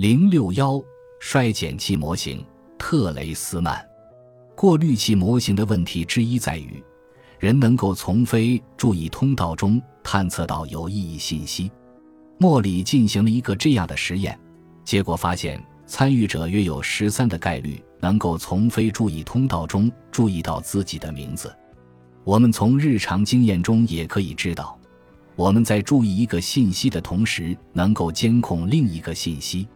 [0.00, 0.80] 零六幺
[1.18, 2.46] 衰减器模型，
[2.78, 3.84] 特雷斯曼
[4.54, 6.80] 过滤器模型的问题之一在于，
[7.40, 11.68] 人能够从非注意通道中探测到有意义信息。
[12.38, 14.38] 莫里进行了一个这样的实验，
[14.84, 21.52] 结果发现参与者约有十三的概率能够从非注意通道中注意到自己的名字。
[22.22, 24.78] 我们从日常经验中也可以知道，
[25.34, 29.66] 我们在注意一个信息的同时，能够监控另一个信息。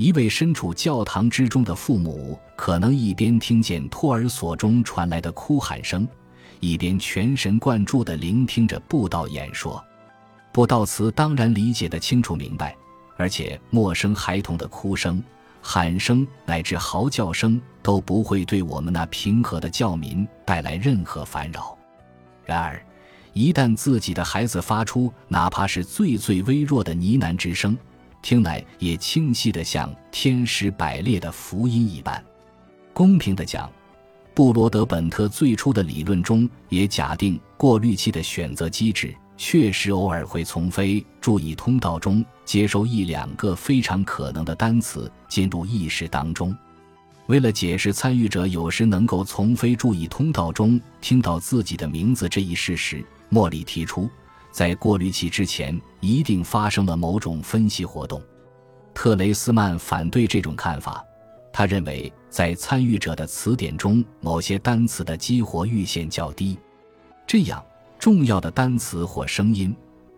[0.00, 6.08] 一位身处教堂之中的父母，可能一边听见托儿所中传来的哭喊声，
[6.58, 9.84] 一边全神贯注地聆听着布道演说。
[10.52, 12.74] 布道词当然理解得清楚明白，
[13.18, 15.22] 而且陌生孩童的哭声、
[15.60, 21.76] 喊声乃至嚎叫声都不会对我们那平和的教民带来任何烦扰。
[22.46, 22.82] 然而，
[23.34, 27.76] 一旦自己的孩子发出哪怕是最最微弱的呢喃之声，
[28.22, 32.22] 听来也清晰的像天使百列的福音一般。
[32.92, 33.70] 公平的讲，
[34.34, 46.54] 布罗德本特最初的理论中也假定过滤器的选择机制确实偶尔会从非注意通道中接收一两个非常可能的单词进入意识当中。
[47.26, 54.10] 为了解释参与者有时能够从非注意通道中听到自己的名字这一事实，莫里提出。
[54.50, 58.20] 在过滤器之前，一定发生了某种分析活动。
[58.92, 61.04] 特雷斯曼反对这种看法，
[61.52, 66.58] 他认为在参与者的词典中，某些单词的激活阈限较低，
[67.26, 67.64] 这样
[67.98, 69.74] 重要的单词或声音，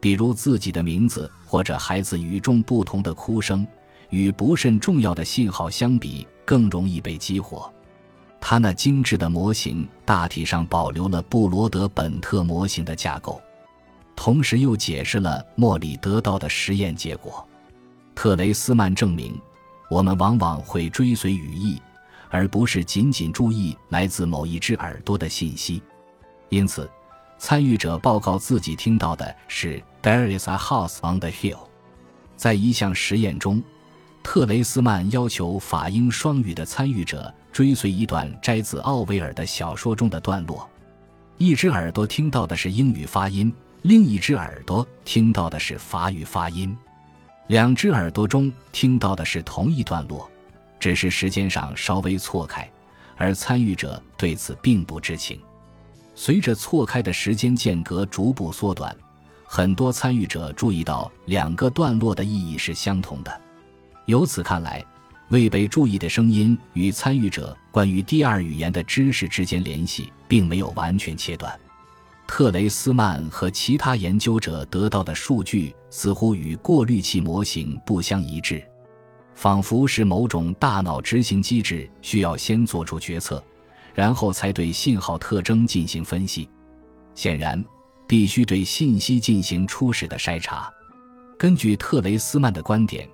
[0.00, 3.66] 比如自己的名字或者孩子与众不同的哭声，
[4.10, 7.70] 与不甚重要的信号相比，更容易被激活。
[8.40, 13.40] 他那精致的模型大体上保留了布罗德本特模型的架构。
[14.16, 17.46] 同时又解释了莫里得到的实验结果。
[18.14, 19.38] 特雷斯曼证明，
[19.90, 21.80] 我们往往会追随语义，
[22.30, 25.82] 而不是仅仅注意来自某一只耳朵的信息。
[26.48, 26.88] 因此，
[27.38, 31.58] 参与者报告自己听到的是 “There is a house on the hill”。
[32.36, 33.62] 在一项实验中，
[34.22, 40.68] 特雷斯曼要求法英双语的参与者追随一段摘自奥威尔的小说中的段落，
[41.36, 43.52] 一只耳朵听到的是英语发音。
[43.84, 46.74] 另一只耳朵听到的是法语发音，
[47.48, 50.26] 两只耳朵中听到的是同一段落，
[50.80, 52.66] 只是时间上稍微错开，
[53.14, 55.38] 而参与者对此并不知情。
[56.14, 58.96] 随着错开的时间间隔逐步缩短，
[59.44, 63.40] 很多参与者注意到两个段落的意义是相同的。
[64.06, 64.82] 由此看来，
[65.28, 71.54] 未被注意的声音与参与者关于第二语言的知识之间联系并没有完全切断。
[72.26, 78.64] 特雷斯曼和其他研究者得到的数据似乎与过滤器模型不相一致，
[79.34, 83.42] 仿佛是某种大脑执行机制需要先做出决策，
[83.94, 86.48] 然后才对信号特征进行分析。
[87.14, 87.62] 显然，
[88.08, 90.68] 必须对信息进行初始的筛查。
[91.38, 93.08] 根据特雷斯曼的观点，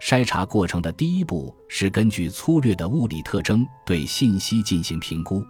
[0.00, 5.44] 筛查过程的第一步是根据粗略的物理特征对信息进行评估。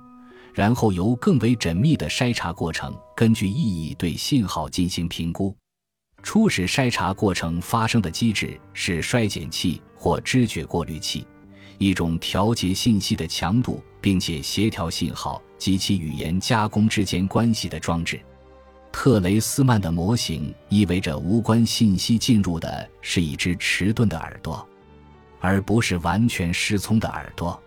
[0.55, 5.55] 然后由更为缜密的筛查过程，根据意义对信号进行评估。
[6.23, 11.27] 初始筛查过程发生的机制是衰减器或知觉过滤器，
[11.77, 18.19] 一种调节信息的强度并且协调信号及其语言加工之间关系的装置。
[18.93, 24.67] 特雷斯曼的模型意味着无关信息进入的是一只迟钝的耳朵，
[25.41, 27.61] 而不是完全失聪的耳朵。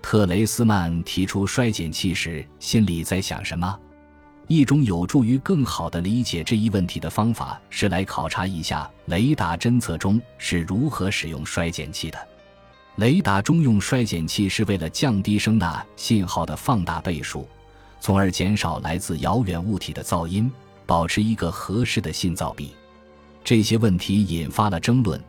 [0.00, 3.78] 特雷斯曼提出衰减器时，心里在想什么？
[4.46, 12.18] 一种有助于更好地理解这一问题的方法是来考察一下雷达侦测中是如何使用衰减器的。
[12.96, 17.46] 雷达中用衰减器是为了降低声呐信号的放大倍数，
[18.00, 20.50] 从而减少来自遥远物体的噪音，
[20.86, 22.72] 保持一个合适的信噪比。
[23.44, 25.22] 这些问题引发了争论。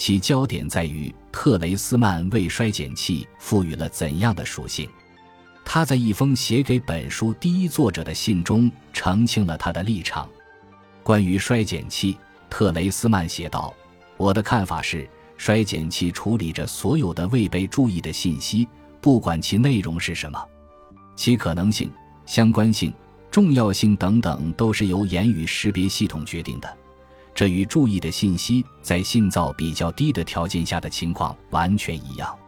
[0.00, 4.88] 其焦点在于特雷斯曼为衰减器赋予了怎样的属性。
[5.62, 10.26] 他在一封写给本书第一作者的信中澄清了他的立场。
[11.02, 12.16] 关于衰减器，
[12.48, 13.74] 特雷斯曼写道
[14.16, 15.06] ：“我的看法是，
[15.36, 18.66] 衰减器处理着所有的未被注意的信息，
[19.02, 20.42] 不管其内容是什么，
[21.14, 21.92] 其可能性、
[22.24, 22.90] 相关性、
[23.30, 26.76] 重要性等等，都是由言语识别系统决定的。”
[27.40, 32.38] 这与注意的信息在信噪比较低的条件下的情况完全一样。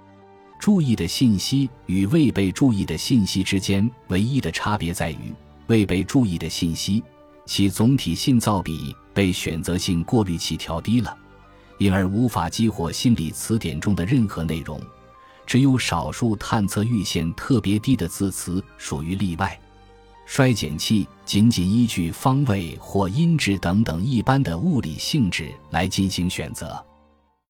[0.61, 5.33] 注意的信息与未被注意的信息之间唯一的差别在于，
[5.69, 7.03] 未被注意的信息
[7.47, 11.17] 其总体信噪比被选择性过滤器调低了，
[11.79, 14.79] 因而无法激活心理词典中的任何内容。
[15.47, 19.59] 只有少数探测阈限特别低的字词属于例外。
[20.25, 26.92] 衰减器仅仅依据方位或音质等等一般的物理性质来进行选择。